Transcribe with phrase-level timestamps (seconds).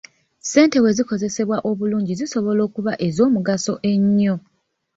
[0.43, 4.35] Ssente bwezikozesebwa obulungi zisobola okuba ez'omugaso ennyo.